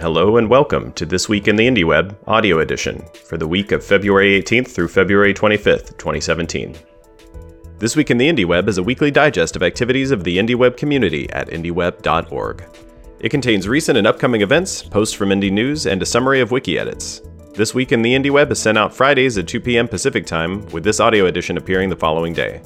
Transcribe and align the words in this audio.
Hello 0.00 0.38
and 0.38 0.48
welcome 0.48 0.94
to 0.94 1.04
This 1.04 1.28
Week 1.28 1.46
in 1.46 1.56
the 1.56 1.66
IndieWeb 1.66 2.16
audio 2.26 2.60
edition 2.60 3.04
for 3.26 3.36
the 3.36 3.46
week 3.46 3.70
of 3.70 3.84
February 3.84 4.40
18th 4.40 4.68
through 4.68 4.88
February 4.88 5.34
25th, 5.34 5.98
2017. 5.98 6.74
This 7.76 7.96
Week 7.96 8.10
in 8.10 8.16
the 8.16 8.26
IndieWeb 8.26 8.66
is 8.66 8.78
a 8.78 8.82
weekly 8.82 9.10
digest 9.10 9.56
of 9.56 9.62
activities 9.62 10.10
of 10.10 10.24
the 10.24 10.38
IndieWeb 10.38 10.78
community 10.78 11.28
at 11.32 11.48
indieweb.org. 11.48 12.64
It 13.18 13.28
contains 13.28 13.68
recent 13.68 13.98
and 13.98 14.06
upcoming 14.06 14.40
events, 14.40 14.82
posts 14.82 15.14
from 15.14 15.28
Indie 15.28 15.52
News, 15.52 15.84
and 15.84 16.00
a 16.00 16.06
summary 16.06 16.40
of 16.40 16.50
wiki 16.50 16.78
edits. 16.78 17.20
This 17.52 17.74
Week 17.74 17.92
in 17.92 18.00
the 18.00 18.14
IndieWeb 18.14 18.50
is 18.52 18.58
sent 18.58 18.78
out 18.78 18.94
Fridays 18.94 19.36
at 19.36 19.48
2 19.48 19.60
p.m. 19.60 19.86
Pacific 19.86 20.24
Time, 20.24 20.64
with 20.68 20.82
this 20.82 21.00
audio 21.00 21.26
edition 21.26 21.58
appearing 21.58 21.90
the 21.90 21.94
following 21.94 22.32
day. 22.32 22.62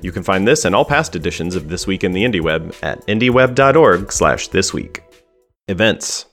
You 0.00 0.12
can 0.12 0.22
find 0.22 0.46
this 0.46 0.64
and 0.64 0.76
all 0.76 0.84
past 0.84 1.16
editions 1.16 1.56
of 1.56 1.68
This 1.68 1.88
Week 1.88 2.04
in 2.04 2.12
the 2.12 2.22
IndieWeb 2.22 2.84
at 2.84 3.04
indieweb.org 3.08 4.12
slash 4.12 4.48
thisweek. 4.50 5.00
Events 5.66 6.27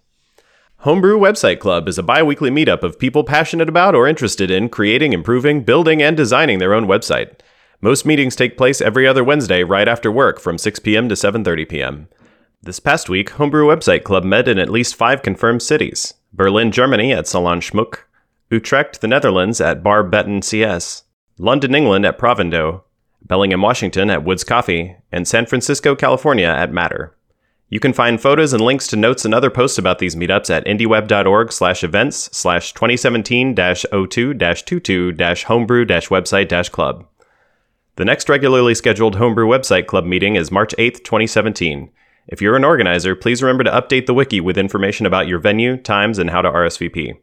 Homebrew 0.86 1.18
Website 1.18 1.58
Club 1.58 1.88
is 1.88 1.98
a 1.98 2.04
bi 2.04 2.22
weekly 2.22 2.52
meetup 2.52 2.84
of 2.84 3.00
people 3.00 3.24
passionate 3.24 3.68
about 3.68 3.96
or 3.96 4.08
interested 4.08 4.52
in 4.52 4.70
creating, 4.70 5.14
improving, 5.14 5.64
building, 5.64 6.00
and 6.00 6.16
designing 6.16 6.60
their 6.60 6.76
own 6.76 6.86
website. 6.86 7.40
Most 7.82 8.06
meetings 8.06 8.36
take 8.36 8.56
place 8.56 8.82
every 8.82 9.08
other 9.08 9.24
Wednesday 9.24 9.64
right 9.64 9.88
after 9.88 10.12
work 10.12 10.40
from 10.40 10.60
6 10.60 10.78
p.m. 10.78 11.10
to 11.10 11.16
7:30 11.16 11.68
p.m. 11.68 12.08
This 12.62 12.80
past 12.80 13.10
week, 13.10 13.32
Homebrew 13.32 13.66
Website 13.66 14.04
Club 14.04 14.24
met 14.24 14.48
in 14.48 14.60
at 14.60 14.70
least 14.70 14.94
five 14.94 15.24
confirmed 15.24 15.64
cities 15.64 16.14
Berlin, 16.32 16.72
Germany 16.72 17.12
at 17.12 17.26
Salon 17.26 17.62
Schmuck, 17.62 18.02
Utrecht, 18.52 19.02
the 19.02 19.08
Netherlands 19.08 19.60
at 19.60 19.82
Bar 19.82 20.04
Beton 20.04 20.44
CS, 20.44 21.06
London, 21.40 21.74
England 21.74 22.06
at 22.06 22.20
Provendo, 22.20 22.84
Bellingham, 23.24 23.64
Washington 23.64 24.12
at 24.12 24.24
Woods 24.24 24.44
Coffee, 24.44 24.98
and 25.12 25.28
San 25.28 25.48
Francisco, 25.48 25.96
California 25.96 26.46
at 26.46 26.72
Matter. 26.72 27.16
You 27.76 27.80
can 27.82 27.92
find 27.92 28.22
photos 28.22 28.54
and 28.54 28.64
links 28.64 28.88
to 28.88 28.96
notes 28.96 29.26
and 29.26 29.36
other 29.36 29.50
posts 29.50 29.78
about 29.78 30.00
these 30.00 30.16
meetups 30.16 30.50
at 30.50 30.66
indieweb.org 30.66 31.52
slash 31.52 31.84
events 31.84 32.30
slash 32.32 32.74
2017-02-22 32.74 35.44
homebrew 35.44 35.86
website 35.86 36.72
club. 36.72 37.06
The 37.98 38.06
next 38.06 38.30
regularly 38.30 38.76
scheduled 38.76 39.18
Homebrew 39.18 39.46
Website 39.46 39.88
Club 39.88 40.06
meeting 40.06 40.38
is 40.38 40.54
March 40.54 40.74
8th, 40.78 41.04
2017. 41.04 41.92
If 42.30 42.42
you're 42.42 42.56
an 42.56 42.64
organizer, 42.64 43.14
please 43.14 43.44
remember 43.44 43.66
to 43.66 43.72
update 43.72 44.06
the 44.06 44.14
wiki 44.14 44.40
with 44.40 44.58
information 44.58 45.06
about 45.06 45.28
your 45.28 45.40
venue, 45.40 45.76
times, 45.76 46.18
and 46.18 46.30
how 46.30 46.42
to 46.44 46.50
RSVP. 46.50 47.18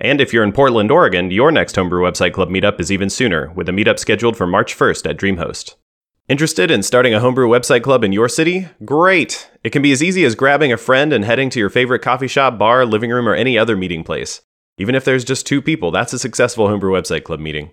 And 0.00 0.22
if 0.22 0.32
you're 0.32 0.44
in 0.44 0.52
Portland, 0.52 0.90
Oregon, 0.90 1.30
your 1.30 1.52
next 1.52 1.76
Homebrew 1.76 2.02
Website 2.02 2.32
Club 2.32 2.48
meetup 2.48 2.80
is 2.80 2.90
even 2.90 3.10
sooner, 3.10 3.52
with 3.52 3.68
a 3.68 3.72
meetup 3.72 3.98
scheduled 3.98 4.38
for 4.38 4.46
March 4.46 4.74
1st 4.74 5.10
at 5.10 5.18
DreamHost. 5.18 5.74
Interested 6.30 6.70
in 6.70 6.82
starting 6.84 7.12
a 7.12 7.18
homebrew 7.18 7.48
website 7.48 7.82
club 7.82 8.04
in 8.04 8.12
your 8.12 8.28
city? 8.28 8.68
Great! 8.84 9.50
It 9.64 9.70
can 9.70 9.82
be 9.82 9.90
as 9.90 10.00
easy 10.00 10.24
as 10.24 10.36
grabbing 10.36 10.72
a 10.72 10.76
friend 10.76 11.12
and 11.12 11.24
heading 11.24 11.50
to 11.50 11.58
your 11.58 11.70
favorite 11.70 12.02
coffee 12.02 12.28
shop, 12.28 12.56
bar, 12.56 12.86
living 12.86 13.10
room, 13.10 13.28
or 13.28 13.34
any 13.34 13.58
other 13.58 13.76
meeting 13.76 14.04
place. 14.04 14.40
Even 14.78 14.94
if 14.94 15.04
there's 15.04 15.24
just 15.24 15.44
two 15.44 15.60
people, 15.60 15.90
that's 15.90 16.12
a 16.12 16.20
successful 16.20 16.68
homebrew 16.68 16.92
website 16.92 17.24
club 17.24 17.40
meeting. 17.40 17.72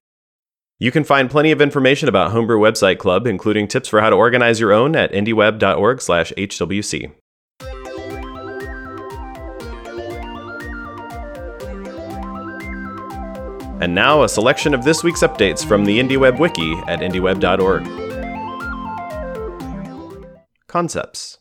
You 0.79 0.91
can 0.91 1.03
find 1.03 1.29
plenty 1.29 1.51
of 1.51 1.61
information 1.61 2.09
about 2.09 2.31
Homebrew 2.31 2.57
Website 2.57 2.97
Club, 2.97 3.27
including 3.27 3.67
tips 3.67 3.89
for 3.89 4.01
how 4.01 4.09
to 4.09 4.15
organize 4.15 4.59
your 4.59 4.73
own 4.73 4.95
at 4.95 5.11
indieweb.org/hwc. 5.11 7.11
And 13.79 13.93
now 13.93 14.23
a 14.23 14.29
selection 14.29 14.73
of 14.73 14.83
this 14.83 15.03
week's 15.03 15.21
updates 15.21 15.63
from 15.63 15.85
the 15.85 15.99
IndieWeb 15.99 16.39
wiki 16.39 16.73
at 16.87 17.01
indieweb.org. 17.01 18.06
Concepts. 20.77 21.39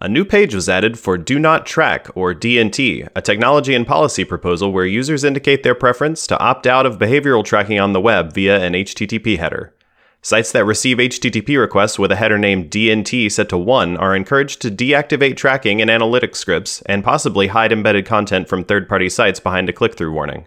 A 0.00 0.08
new 0.08 0.24
page 0.24 0.56
was 0.56 0.68
added 0.68 0.98
for 0.98 1.16
Do 1.16 1.38
Not 1.38 1.66
Track, 1.66 2.08
or 2.16 2.34
DNT, 2.34 3.08
a 3.14 3.22
technology 3.22 3.76
and 3.76 3.86
policy 3.86 4.24
proposal 4.24 4.72
where 4.72 4.84
users 4.84 5.22
indicate 5.22 5.62
their 5.62 5.76
preference 5.76 6.26
to 6.26 6.38
opt 6.40 6.66
out 6.66 6.84
of 6.84 6.98
behavioral 6.98 7.44
tracking 7.44 7.78
on 7.78 7.92
the 7.92 8.00
web 8.00 8.32
via 8.32 8.58
an 8.58 8.72
HTTP 8.72 9.38
header. 9.38 9.72
Sites 10.20 10.50
that 10.50 10.64
receive 10.64 10.96
HTTP 10.96 11.56
requests 11.56 11.96
with 11.96 12.10
a 12.10 12.16
header 12.16 12.36
named 12.36 12.72
DNT 12.72 13.30
set 13.30 13.48
to 13.50 13.56
1 13.56 13.96
are 13.98 14.16
encouraged 14.16 14.60
to 14.62 14.68
deactivate 14.68 15.36
tracking 15.36 15.80
and 15.80 15.88
analytics 15.88 16.34
scripts 16.34 16.82
and 16.86 17.04
possibly 17.04 17.46
hide 17.46 17.70
embedded 17.70 18.04
content 18.04 18.48
from 18.48 18.64
third 18.64 18.88
party 18.88 19.08
sites 19.08 19.38
behind 19.38 19.68
a 19.68 19.72
click 19.72 19.94
through 19.94 20.12
warning. 20.12 20.44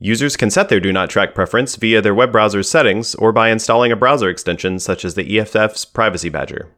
Users 0.00 0.36
can 0.36 0.50
set 0.50 0.68
their 0.68 0.80
Do 0.80 0.92
Not 0.92 1.08
Track 1.08 1.36
preference 1.36 1.76
via 1.76 2.02
their 2.02 2.16
web 2.16 2.32
browser's 2.32 2.68
settings 2.68 3.14
or 3.14 3.30
by 3.30 3.50
installing 3.50 3.92
a 3.92 3.96
browser 3.96 4.28
extension 4.28 4.80
such 4.80 5.04
as 5.04 5.14
the 5.14 5.38
EFF's 5.38 5.84
Privacy 5.84 6.28
Badger. 6.28 6.68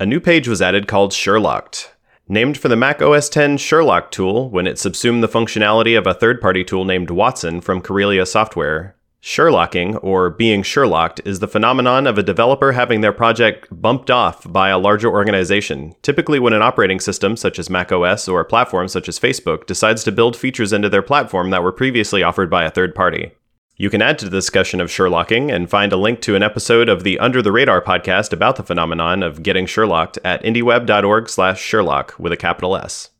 A 0.00 0.06
new 0.06 0.18
page 0.18 0.48
was 0.48 0.60
added 0.60 0.88
called 0.88 1.12
Sherlocked. 1.12 1.92
Named 2.26 2.58
for 2.58 2.66
the 2.66 2.74
Mac 2.74 3.00
OS 3.00 3.34
X 3.36 3.62
Sherlock 3.62 4.10
tool 4.10 4.50
when 4.50 4.66
it 4.66 4.76
subsumed 4.76 5.22
the 5.22 5.28
functionality 5.28 5.96
of 5.96 6.04
a 6.04 6.14
third 6.14 6.40
party 6.40 6.64
tool 6.64 6.84
named 6.84 7.10
Watson 7.10 7.60
from 7.60 7.80
Karelia 7.80 8.26
Software, 8.26 8.96
Sherlocking, 9.22 9.96
or 10.02 10.30
being 10.30 10.64
Sherlocked, 10.64 11.24
is 11.24 11.38
the 11.38 11.46
phenomenon 11.46 12.08
of 12.08 12.18
a 12.18 12.24
developer 12.24 12.72
having 12.72 13.02
their 13.02 13.12
project 13.12 13.68
bumped 13.70 14.10
off 14.10 14.50
by 14.52 14.68
a 14.68 14.78
larger 14.78 15.08
organization, 15.08 15.94
typically 16.02 16.40
when 16.40 16.52
an 16.52 16.60
operating 16.60 16.98
system 16.98 17.36
such 17.36 17.60
as 17.60 17.70
Mac 17.70 17.92
OS 17.92 18.26
or 18.26 18.40
a 18.40 18.44
platform 18.44 18.88
such 18.88 19.08
as 19.08 19.20
Facebook 19.20 19.64
decides 19.64 20.02
to 20.02 20.10
build 20.10 20.36
features 20.36 20.72
into 20.72 20.88
their 20.88 21.02
platform 21.02 21.50
that 21.50 21.62
were 21.62 21.70
previously 21.70 22.24
offered 22.24 22.50
by 22.50 22.64
a 22.64 22.70
third 22.70 22.96
party. 22.96 23.30
You 23.76 23.90
can 23.90 24.02
add 24.02 24.20
to 24.20 24.26
the 24.26 24.36
discussion 24.36 24.80
of 24.80 24.88
Sherlocking 24.88 25.52
and 25.52 25.68
find 25.68 25.92
a 25.92 25.96
link 25.96 26.20
to 26.22 26.36
an 26.36 26.44
episode 26.44 26.88
of 26.88 27.02
the 27.02 27.18
Under 27.18 27.42
the 27.42 27.50
Radar 27.50 27.82
podcast 27.82 28.32
about 28.32 28.54
the 28.54 28.62
phenomenon 28.62 29.24
of 29.24 29.42
getting 29.42 29.66
Sherlocked 29.66 30.16
at 30.24 30.40
indieweb.org 30.44 31.28
slash 31.28 31.60
Sherlock 31.60 32.14
with 32.16 32.32
a 32.32 32.36
capital 32.36 32.76
S. 32.76 33.10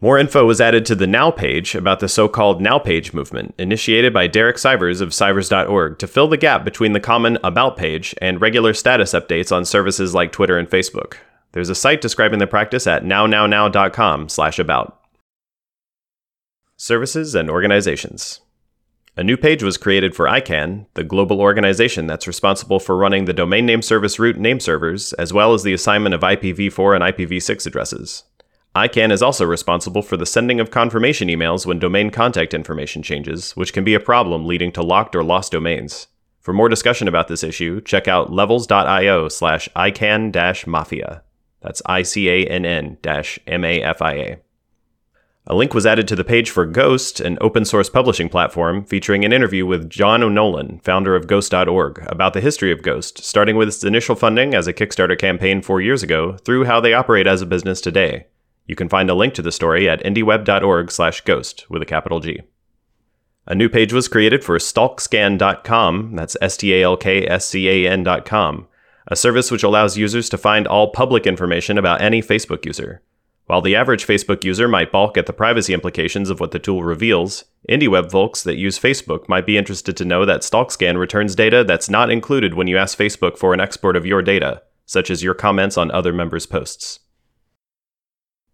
More 0.00 0.18
info 0.18 0.44
was 0.46 0.60
added 0.60 0.84
to 0.86 0.96
the 0.96 1.06
Now 1.06 1.30
page 1.30 1.76
about 1.76 2.00
the 2.00 2.08
so-called 2.08 2.60
Now 2.60 2.80
page 2.80 3.12
movement, 3.12 3.54
initiated 3.56 4.12
by 4.12 4.26
Derek 4.26 4.56
Sivers 4.56 5.00
of 5.00 5.10
Sivers.org 5.10 5.98
to 6.00 6.08
fill 6.08 6.26
the 6.26 6.36
gap 6.36 6.64
between 6.64 6.92
the 6.92 7.00
common 7.00 7.38
About 7.44 7.76
page 7.76 8.16
and 8.20 8.40
regular 8.40 8.74
status 8.74 9.12
updates 9.12 9.54
on 9.54 9.64
services 9.64 10.12
like 10.12 10.32
Twitter 10.32 10.58
and 10.58 10.68
Facebook. 10.68 11.18
There's 11.52 11.68
a 11.68 11.76
site 11.76 12.00
describing 12.00 12.40
the 12.40 12.48
practice 12.48 12.88
at 12.88 13.04
nownownowcom 13.04 14.28
slash 14.28 14.58
about. 14.58 15.00
Services 16.76 17.36
and 17.36 17.48
organizations. 17.48 18.40
A 19.18 19.24
new 19.24 19.36
page 19.36 19.64
was 19.64 19.76
created 19.76 20.14
for 20.14 20.26
ICANN, 20.26 20.86
the 20.94 21.02
global 21.02 21.40
organization 21.40 22.06
that's 22.06 22.28
responsible 22.28 22.78
for 22.78 22.96
running 22.96 23.24
the 23.24 23.32
domain 23.32 23.66
name 23.66 23.82
service 23.82 24.20
root 24.20 24.36
name 24.36 24.60
servers, 24.60 25.12
as 25.14 25.32
well 25.32 25.54
as 25.54 25.64
the 25.64 25.72
assignment 25.72 26.14
of 26.14 26.20
IPv4 26.20 26.94
and 26.94 27.02
IPv6 27.02 27.66
addresses. 27.66 28.22
ICANN 28.76 29.10
is 29.10 29.20
also 29.20 29.44
responsible 29.44 30.02
for 30.02 30.16
the 30.16 30.24
sending 30.24 30.60
of 30.60 30.70
confirmation 30.70 31.26
emails 31.26 31.66
when 31.66 31.80
domain 31.80 32.10
contact 32.10 32.54
information 32.54 33.02
changes, 33.02 33.56
which 33.56 33.72
can 33.72 33.82
be 33.82 33.94
a 33.94 33.98
problem 33.98 34.46
leading 34.46 34.70
to 34.70 34.84
locked 34.84 35.16
or 35.16 35.24
lost 35.24 35.50
domains. 35.50 36.06
For 36.38 36.52
more 36.52 36.68
discussion 36.68 37.08
about 37.08 37.26
this 37.26 37.42
issue, 37.42 37.80
check 37.80 38.06
out 38.06 38.32
levels.io 38.32 39.28
slash 39.30 39.68
ICANN-mafia. 39.74 41.24
That's 41.60 41.82
I-C-A-N-N-M-A-F-I-A. 41.86 43.02
A 44.30 44.38
link 45.54 45.72
was 45.72 45.86
added 45.86 46.06
to 46.08 46.16
the 46.16 46.24
page 46.24 46.50
for 46.50 46.66
Ghost, 46.66 47.20
an 47.20 47.38
open 47.40 47.64
source 47.64 47.88
publishing 47.88 48.28
platform, 48.28 48.84
featuring 48.84 49.24
an 49.24 49.32
interview 49.32 49.64
with 49.64 49.88
John 49.88 50.22
O'Nolan, 50.22 50.78
founder 50.80 51.16
of 51.16 51.26
Ghost.org, 51.26 52.04
about 52.06 52.34
the 52.34 52.42
history 52.42 52.70
of 52.70 52.82
Ghost, 52.82 53.24
starting 53.24 53.56
with 53.56 53.68
its 53.68 53.82
initial 53.82 54.14
funding 54.14 54.54
as 54.54 54.66
a 54.66 54.74
Kickstarter 54.74 55.18
campaign 55.18 55.62
four 55.62 55.80
years 55.80 56.02
ago 56.02 56.36
through 56.36 56.64
how 56.64 56.80
they 56.80 56.92
operate 56.92 57.26
as 57.26 57.40
a 57.40 57.46
business 57.46 57.80
today. 57.80 58.26
You 58.66 58.76
can 58.76 58.90
find 58.90 59.08
a 59.08 59.14
link 59.14 59.32
to 59.34 59.42
the 59.42 59.50
story 59.50 59.88
at 59.88 60.04
indieweb.org 60.04 60.90
slash 60.90 61.22
ghost 61.22 61.64
with 61.70 61.80
a 61.80 61.86
capital 61.86 62.20
G. 62.20 62.42
A 63.46 63.54
new 63.54 63.70
page 63.70 63.94
was 63.94 64.08
created 64.08 64.44
for 64.44 64.58
stalkscan.com, 64.58 66.14
that's 66.14 66.36
S-T-A-L-K-S-C-A-N.com, 66.42 68.68
a 69.06 69.16
service 69.16 69.50
which 69.50 69.62
allows 69.62 69.96
users 69.96 70.28
to 70.28 70.36
find 70.36 70.66
all 70.66 70.90
public 70.90 71.26
information 71.26 71.78
about 71.78 72.02
any 72.02 72.20
Facebook 72.20 72.66
user. 72.66 73.00
While 73.48 73.62
the 73.62 73.76
average 73.76 74.06
Facebook 74.06 74.44
user 74.44 74.68
might 74.68 74.92
balk 74.92 75.16
at 75.16 75.24
the 75.24 75.32
privacy 75.32 75.72
implications 75.72 76.28
of 76.28 76.38
what 76.38 76.50
the 76.50 76.58
tool 76.58 76.84
reveals, 76.84 77.46
IndieWeb 77.66 78.10
folks 78.10 78.42
that 78.42 78.58
use 78.58 78.78
Facebook 78.78 79.26
might 79.26 79.46
be 79.46 79.56
interested 79.56 79.96
to 79.96 80.04
know 80.04 80.26
that 80.26 80.42
StalkScan 80.42 80.98
returns 80.98 81.34
data 81.34 81.64
that's 81.64 81.88
not 81.88 82.10
included 82.10 82.52
when 82.52 82.66
you 82.66 82.76
ask 82.76 82.98
Facebook 82.98 83.38
for 83.38 83.54
an 83.54 83.60
export 83.60 83.96
of 83.96 84.04
your 84.04 84.20
data, 84.20 84.60
such 84.84 85.10
as 85.10 85.22
your 85.22 85.32
comments 85.32 85.78
on 85.78 85.90
other 85.90 86.12
members' 86.12 86.44
posts. 86.44 87.00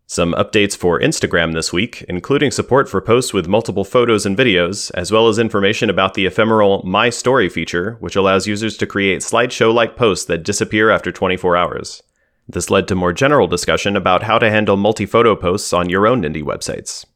Some 0.06 0.32
updates 0.35 0.76
for 0.76 1.00
Instagram 1.00 1.55
this 1.55 1.73
week, 1.73 2.05
including 2.08 2.52
support 2.52 2.88
for 2.88 3.00
posts 3.00 3.35
with 3.35 3.49
multiple 3.49 3.85
photos 3.85 4.25
and 4.25 4.37
videos, 4.37 4.93
as 4.94 5.11
well 5.11 5.26
as 5.26 5.41
information 5.41 5.91
about 5.91 6.14
the 6.14 6.25
ephemeral 6.25 6.85
My 6.85 7.11
Story 7.11 7.49
feature, 7.49 7.96
which 7.99 8.14
allows 8.14 8.46
users 8.46 8.76
to 8.76 8.87
create 8.87 9.23
slideshow 9.23 9.75
like 9.75 9.96
posts 9.96 10.26
that 10.26 10.44
disappear 10.44 10.88
after 10.88 11.11
24 11.11 11.56
hours. 11.56 12.04
This 12.49 12.70
led 12.70 12.88
to 12.88 12.94
more 12.94 13.12
general 13.12 13.46
discussion 13.46 13.96
about 13.96 14.25
how 14.25 14.38
to 14.38 14.50
handle 14.50 14.76
multi-photo 14.76 15.35
posts 15.35 15.73
on 15.73 15.88
your 15.88 16.06
own 16.06 16.23
indie 16.23 16.43
websites. 16.43 17.06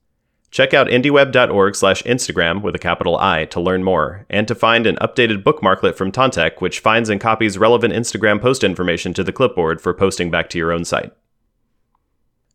Check 0.51 0.73
out 0.73 0.87
indieweb.org/instagram 0.87 2.63
with 2.63 2.75
a 2.75 2.79
capital 2.79 3.19
I 3.19 3.45
to 3.47 3.61
learn 3.61 3.85
more 3.85 4.25
and 4.31 4.49
to 4.49 4.55
find 4.55 4.87
an 4.87 4.97
updated 4.97 5.43
bookmarklet 5.43 5.95
from 5.95 6.11
Tantek 6.11 6.61
which 6.61 6.81
finds 6.81 7.11
and 7.11 7.21
copies 7.21 7.59
relevant 7.59 7.93
Instagram 7.93 8.41
post 8.41 8.65
information 8.65 9.13
to 9.15 9.23
the 9.23 9.33
clipboard 9.33 9.83
for 9.83 9.93
posting 9.93 10.31
back 10.31 10.49
to 10.51 10.59
your 10.59 10.73
own 10.73 10.87
site. 10.87 11.13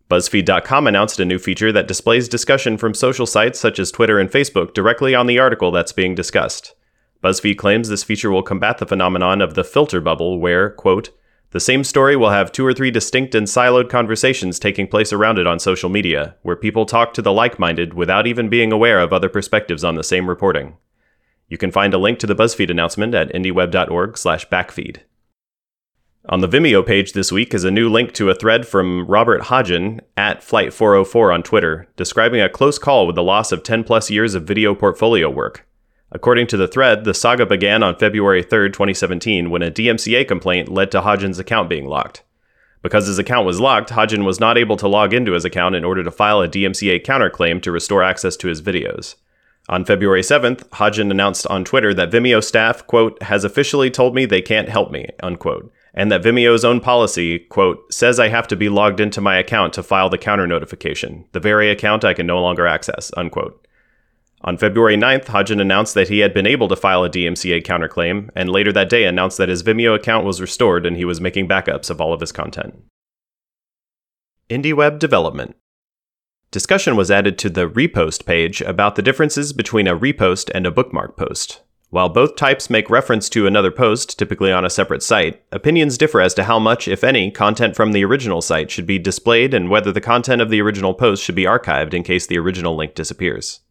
BuzzFeed.com 0.09 0.87
announced 0.87 1.19
a 1.19 1.25
new 1.25 1.39
feature 1.39 1.71
that 1.71 1.87
displays 1.87 2.27
discussion 2.27 2.77
from 2.77 2.93
social 2.93 3.25
sites 3.25 3.59
such 3.59 3.79
as 3.79 3.91
Twitter 3.91 4.19
and 4.19 4.29
Facebook 4.29 4.73
directly 4.73 5.15
on 5.15 5.27
the 5.27 5.39
article 5.39 5.71
that's 5.71 5.91
being 5.91 6.13
discussed. 6.13 6.75
BuzzFeed 7.23 7.57
claims 7.57 7.89
this 7.89 8.03
feature 8.03 8.29
will 8.29 8.43
combat 8.43 8.79
the 8.79 8.85
phenomenon 8.85 9.41
of 9.41 9.53
the 9.53 9.63
filter 9.63 10.01
bubble, 10.01 10.39
where, 10.39 10.69
quote, 10.69 11.09
the 11.53 11.59
same 11.59 11.83
story 11.83 12.15
will 12.15 12.31
have 12.31 12.51
two 12.51 12.65
or 12.65 12.73
three 12.73 12.89
distinct 12.89 13.35
and 13.35 13.45
siloed 13.45 13.87
conversations 13.87 14.57
taking 14.57 14.87
place 14.87 15.13
around 15.13 15.37
it 15.37 15.45
on 15.45 15.59
social 15.59 15.87
media, 15.87 16.35
where 16.41 16.55
people 16.55 16.87
talk 16.87 17.13
to 17.13 17.21
the 17.21 17.31
like 17.31 17.59
minded 17.59 17.93
without 17.93 18.25
even 18.25 18.49
being 18.49 18.71
aware 18.71 18.99
of 18.99 19.13
other 19.13 19.29
perspectives 19.29 19.83
on 19.83 19.93
the 19.93 20.03
same 20.03 20.27
reporting. 20.27 20.75
You 21.47 21.59
can 21.59 21.71
find 21.71 21.93
a 21.93 21.99
link 21.99 22.17
to 22.19 22.27
the 22.27 22.35
BuzzFeed 22.35 22.71
announcement 22.71 23.13
at 23.13 23.31
indieweb.org/slash 23.31 24.49
backfeed. 24.49 25.01
On 26.27 26.39
the 26.39 26.47
Vimeo 26.47 26.83
page 26.83 27.13
this 27.13 27.31
week 27.31 27.53
is 27.53 27.63
a 27.63 27.69
new 27.69 27.87
link 27.87 28.13
to 28.13 28.31
a 28.31 28.35
thread 28.35 28.67
from 28.67 29.05
Robert 29.05 29.43
Hodgin 29.43 30.01
at 30.17 30.41
Flight404 30.41 31.33
on 31.33 31.43
Twitter, 31.43 31.87
describing 31.95 32.41
a 32.41 32.49
close 32.49 32.79
call 32.79 33.05
with 33.05 33.15
the 33.15 33.21
loss 33.21 33.51
of 33.51 33.61
10 33.61 33.83
plus 33.83 34.09
years 34.09 34.33
of 34.33 34.45
video 34.45 34.73
portfolio 34.73 35.29
work. 35.29 35.67
According 36.13 36.45
to 36.47 36.57
the 36.57 36.67
thread, 36.67 37.05
the 37.05 37.13
saga 37.13 37.45
began 37.45 37.81
on 37.81 37.97
February 37.97 38.43
3, 38.43 38.69
2017, 38.69 39.49
when 39.49 39.63
a 39.63 39.71
DMCA 39.71 40.27
complaint 40.27 40.69
led 40.69 40.91
to 40.91 41.01
Hodgin's 41.01 41.39
account 41.39 41.69
being 41.69 41.87
locked. 41.87 42.21
Because 42.83 43.07
his 43.07 43.17
account 43.17 43.47
was 43.47 43.59
locked, 43.59 43.89
Hodgin 43.89 44.23
was 44.23 44.39
not 44.39 44.57
able 44.57 44.77
to 44.77 44.87
log 44.87 45.13
into 45.13 45.31
his 45.31 45.45
account 45.45 45.73
in 45.73 45.83
order 45.83 46.03
to 46.03 46.11
file 46.11 46.41
a 46.41 46.47
DMCA 46.47 47.03
counterclaim 47.03 47.61
to 47.63 47.71
restore 47.71 48.03
access 48.03 48.37
to 48.37 48.47
his 48.47 48.61
videos. 48.61 49.15
On 49.69 49.85
February 49.85 50.21
7th, 50.21 50.71
Hodgin 50.73 51.09
announced 51.09 51.47
on 51.47 51.63
Twitter 51.63 51.93
that 51.95 52.11
Vimeo 52.11 52.43
staff, 52.43 52.85
quote, 52.85 53.19
has 53.23 53.43
officially 53.43 53.89
told 53.89 54.13
me 54.13 54.25
they 54.25 54.41
can't 54.41 54.69
help 54.69 54.91
me, 54.91 55.07
unquote, 55.23 55.71
and 55.95 56.11
that 56.11 56.21
Vimeo's 56.21 56.65
own 56.65 56.79
policy, 56.79 57.39
quote, 57.39 57.91
says 57.91 58.19
I 58.19 58.27
have 58.27 58.47
to 58.49 58.57
be 58.57 58.67
logged 58.67 58.99
into 58.99 59.21
my 59.21 59.37
account 59.37 59.73
to 59.73 59.83
file 59.83 60.09
the 60.09 60.17
counter 60.17 60.45
notification, 60.45 61.25
the 61.31 61.39
very 61.39 61.71
account 61.71 62.03
I 62.03 62.13
can 62.13 62.27
no 62.27 62.41
longer 62.41 62.67
access, 62.67 63.09
unquote. 63.15 63.65
On 64.45 64.57
February 64.57 64.97
9th, 64.97 65.27
Hodgin 65.27 65.61
announced 65.61 65.93
that 65.93 66.09
he 66.09 66.19
had 66.19 66.33
been 66.33 66.45
able 66.45 66.67
to 66.67 66.75
file 66.75 67.05
a 67.05 67.09
DMCA 67.09 67.63
counterclaim, 67.63 68.29
and 68.35 68.49
later 68.49 68.73
that 68.73 68.89
day 68.89 69.05
announced 69.05 69.37
that 69.37 69.47
his 69.47 69.63
Vimeo 69.63 69.95
account 69.95 70.25
was 70.25 70.41
restored 70.41 70.85
and 70.85 70.97
he 70.97 71.05
was 71.05 71.21
making 71.21 71.47
backups 71.47 71.89
of 71.89 72.01
all 72.01 72.11
of 72.11 72.19
his 72.19 72.33
content. 72.33 72.83
IndieWeb 74.49 74.99
Development 74.99 75.55
Discussion 76.51 76.97
was 76.97 77.09
added 77.09 77.37
to 77.39 77.49
the 77.49 77.69
repost 77.69 78.25
page 78.25 78.61
about 78.61 78.95
the 78.95 79.01
differences 79.01 79.53
between 79.53 79.87
a 79.87 79.97
repost 79.97 80.51
and 80.53 80.67
a 80.67 80.71
bookmark 80.71 81.15
post. 81.15 81.61
While 81.89 82.09
both 82.09 82.35
types 82.35 82.69
make 82.69 82.89
reference 82.89 83.29
to 83.29 83.47
another 83.47 83.71
post, 83.71 84.19
typically 84.19 84.51
on 84.51 84.65
a 84.65 84.69
separate 84.69 85.03
site, 85.03 85.41
opinions 85.51 85.97
differ 85.97 86.19
as 86.19 86.33
to 86.33 86.43
how 86.43 86.59
much, 86.59 86.87
if 86.87 87.03
any, 87.03 87.31
content 87.31 87.75
from 87.75 87.91
the 87.91 88.03
original 88.03 88.41
site 88.41 88.69
should 88.69 88.85
be 88.85 88.99
displayed 88.99 89.53
and 89.53 89.69
whether 89.69 89.91
the 89.91 90.01
content 90.01 90.41
of 90.41 90.49
the 90.49 90.61
original 90.61 90.93
post 90.93 91.23
should 91.23 91.35
be 91.35 91.45
archived 91.45 91.93
in 91.93 92.03
case 92.03 92.27
the 92.27 92.37
original 92.37 92.75
link 92.75 92.93
disappears. 92.93 93.61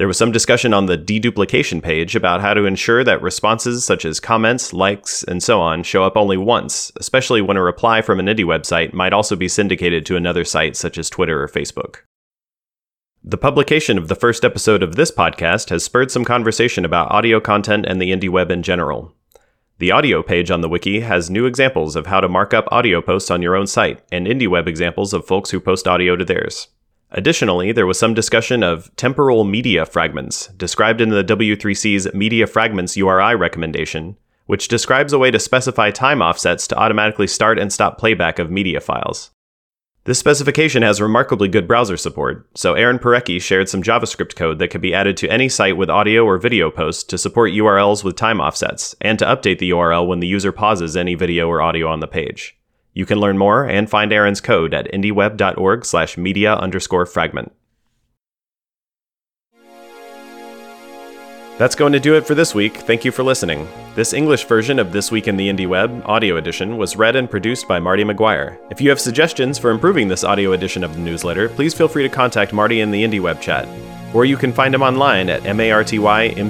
There 0.00 0.08
was 0.08 0.16
some 0.16 0.32
discussion 0.32 0.72
on 0.72 0.86
the 0.86 0.96
deduplication 0.96 1.82
page 1.82 2.16
about 2.16 2.40
how 2.40 2.54
to 2.54 2.64
ensure 2.64 3.04
that 3.04 3.20
responses 3.20 3.84
such 3.84 4.06
as 4.06 4.18
comments, 4.18 4.72
likes, 4.72 5.22
and 5.24 5.42
so 5.42 5.60
on 5.60 5.82
show 5.82 6.04
up 6.04 6.16
only 6.16 6.38
once, 6.38 6.90
especially 6.98 7.42
when 7.42 7.58
a 7.58 7.62
reply 7.62 8.00
from 8.00 8.18
an 8.18 8.24
indie 8.24 8.42
website 8.42 8.94
might 8.94 9.12
also 9.12 9.36
be 9.36 9.46
syndicated 9.46 10.06
to 10.06 10.16
another 10.16 10.42
site 10.42 10.74
such 10.74 10.96
as 10.96 11.10
Twitter 11.10 11.42
or 11.42 11.48
Facebook. 11.48 11.96
The 13.22 13.36
publication 13.36 13.98
of 13.98 14.08
the 14.08 14.14
first 14.14 14.42
episode 14.42 14.82
of 14.82 14.96
this 14.96 15.10
podcast 15.10 15.68
has 15.68 15.84
spurred 15.84 16.10
some 16.10 16.24
conversation 16.24 16.86
about 16.86 17.12
audio 17.12 17.38
content 17.38 17.84
and 17.86 18.00
the 18.00 18.10
indie 18.10 18.30
web 18.30 18.50
in 18.50 18.62
general. 18.62 19.14
The 19.80 19.90
audio 19.90 20.22
page 20.22 20.50
on 20.50 20.62
the 20.62 20.68
wiki 20.70 21.00
has 21.00 21.28
new 21.28 21.44
examples 21.44 21.94
of 21.94 22.06
how 22.06 22.22
to 22.22 22.28
mark 22.30 22.54
up 22.54 22.66
audio 22.72 23.02
posts 23.02 23.30
on 23.30 23.42
your 23.42 23.54
own 23.54 23.66
site, 23.66 24.02
and 24.10 24.26
indie 24.26 24.48
web 24.48 24.66
examples 24.66 25.12
of 25.12 25.26
folks 25.26 25.50
who 25.50 25.60
post 25.60 25.86
audio 25.86 26.16
to 26.16 26.24
theirs. 26.24 26.68
Additionally, 27.12 27.72
there 27.72 27.86
was 27.86 27.98
some 27.98 28.14
discussion 28.14 28.62
of 28.62 28.94
temporal 28.96 29.44
media 29.44 29.84
fragments, 29.84 30.46
described 30.48 31.00
in 31.00 31.08
the 31.08 31.24
W3C's 31.24 32.12
Media 32.14 32.46
Fragments 32.46 32.96
URI 32.96 33.34
recommendation, 33.34 34.16
which 34.46 34.68
describes 34.68 35.12
a 35.12 35.18
way 35.18 35.30
to 35.30 35.38
specify 35.38 35.90
time 35.90 36.22
offsets 36.22 36.68
to 36.68 36.76
automatically 36.76 37.26
start 37.26 37.58
and 37.58 37.72
stop 37.72 37.98
playback 37.98 38.38
of 38.38 38.50
media 38.50 38.80
files. 38.80 39.30
This 40.04 40.18
specification 40.18 40.82
has 40.82 41.00
remarkably 41.00 41.48
good 41.48 41.68
browser 41.68 41.96
support, 41.96 42.48
so 42.54 42.74
Aaron 42.74 42.98
Parecki 42.98 43.40
shared 43.40 43.68
some 43.68 43.82
JavaScript 43.82 44.34
code 44.34 44.58
that 44.58 44.68
could 44.68 44.80
be 44.80 44.94
added 44.94 45.16
to 45.18 45.28
any 45.28 45.48
site 45.48 45.76
with 45.76 45.90
audio 45.90 46.24
or 46.24 46.38
video 46.38 46.70
posts 46.70 47.04
to 47.04 47.18
support 47.18 47.52
URLs 47.52 48.02
with 48.02 48.16
time 48.16 48.40
offsets, 48.40 48.94
and 49.00 49.18
to 49.18 49.26
update 49.26 49.58
the 49.58 49.70
URL 49.70 50.06
when 50.06 50.20
the 50.20 50.26
user 50.26 50.52
pauses 50.52 50.96
any 50.96 51.14
video 51.14 51.48
or 51.48 51.60
audio 51.60 51.86
on 51.88 52.00
the 52.00 52.08
page. 52.08 52.56
You 52.92 53.06
can 53.06 53.18
learn 53.18 53.38
more 53.38 53.64
and 53.64 53.88
find 53.88 54.12
Aaron's 54.12 54.40
code 54.40 54.74
at 54.74 54.90
indieweb.org 54.92 55.84
slash 55.84 56.18
media 56.18 56.54
underscore 56.54 57.06
fragment. 57.06 57.52
That's 61.60 61.74
going 61.74 61.92
to 61.92 62.00
do 62.00 62.14
it 62.14 62.26
for 62.26 62.34
this 62.34 62.54
week. 62.54 62.74
Thank 62.74 63.04
you 63.04 63.12
for 63.12 63.22
listening. 63.22 63.68
This 63.94 64.14
English 64.14 64.44
version 64.44 64.78
of 64.78 64.92
This 64.92 65.12
Week 65.12 65.28
in 65.28 65.36
the 65.36 65.46
Indie 65.46 65.68
Web, 65.68 66.02
audio 66.06 66.38
edition, 66.38 66.78
was 66.78 66.96
read 66.96 67.16
and 67.16 67.30
produced 67.30 67.68
by 67.68 67.78
Marty 67.78 68.02
McGuire. 68.02 68.56
If 68.70 68.80
you 68.80 68.88
have 68.88 68.98
suggestions 68.98 69.58
for 69.58 69.70
improving 69.70 70.08
this 70.08 70.24
audio 70.24 70.52
edition 70.52 70.82
of 70.82 70.94
the 70.94 71.00
newsletter, 71.00 71.50
please 71.50 71.74
feel 71.74 71.86
free 71.86 72.04
to 72.04 72.08
contact 72.08 72.54
Marty 72.54 72.80
in 72.80 72.90
the 72.90 73.04
Indie 73.04 73.20
Web 73.20 73.42
chat, 73.42 73.68
or 74.14 74.24
you 74.24 74.38
can 74.38 74.54
find 74.54 74.74
him 74.74 74.80
online 74.80 75.28
at 75.28 75.42
martymcgui.re. 75.42 76.40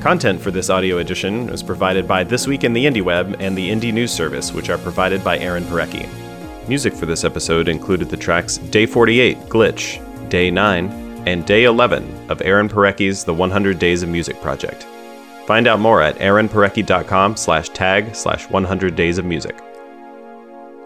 Content 0.00 0.40
for 0.40 0.50
this 0.50 0.70
audio 0.70 0.96
edition 0.98 1.46
was 1.48 1.62
provided 1.62 2.08
by 2.08 2.24
This 2.24 2.46
Week 2.46 2.64
in 2.64 2.72
the 2.72 2.86
Indie 2.86 3.02
Web 3.02 3.36
and 3.38 3.56
the 3.56 3.70
Indie 3.70 3.92
News 3.92 4.10
Service, 4.10 4.50
which 4.50 4.70
are 4.70 4.78
provided 4.78 5.22
by 5.22 5.38
Aaron 5.38 5.62
Parecki. 5.64 6.08
Music 6.66 6.94
for 6.94 7.04
this 7.04 7.22
episode 7.22 7.68
included 7.68 8.08
the 8.08 8.16
tracks 8.16 8.56
Day 8.56 8.86
48, 8.86 9.36
Glitch, 9.40 10.00
Day 10.30 10.50
9, 10.50 11.22
and 11.26 11.44
Day 11.44 11.64
11 11.64 12.30
of 12.30 12.40
Aaron 12.40 12.66
Parecki's 12.66 13.24
The 13.24 13.34
100 13.34 13.78
Days 13.78 14.02
of 14.02 14.08
Music 14.08 14.40
Project. 14.40 14.86
Find 15.46 15.66
out 15.66 15.80
more 15.80 16.00
at 16.00 16.16
aaronparecki.com 16.16 17.36
slash 17.36 17.68
tag 17.68 18.14
slash 18.14 18.48
100 18.48 18.96
days 18.96 19.18
of 19.18 19.26
music. 19.26 19.60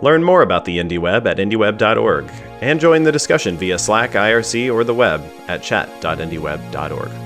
Learn 0.03 0.25
more 0.25 0.43
about 0.43 0.65
the 0.65 0.79
IndieWeb 0.79 1.27
at 1.27 1.37
indieweb.org 1.37 2.29
and 2.61 2.81
join 2.81 3.05
the 3.05 3.13
discussion 3.13 3.57
via 3.57 3.79
Slack, 3.79 4.13
IRC, 4.13 4.75
or 4.75 4.83
the 4.83 4.93
web 4.93 5.23
at 5.47 5.63
chat.indieweb.org. 5.63 7.24